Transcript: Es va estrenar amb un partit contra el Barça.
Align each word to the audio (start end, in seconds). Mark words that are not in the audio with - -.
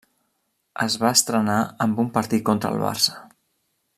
Es 0.85 0.95
va 1.03 1.11
estrenar 1.17 1.59
amb 1.87 2.03
un 2.05 2.11
partit 2.17 2.47
contra 2.51 2.75
el 2.77 2.83
Barça. 2.87 3.19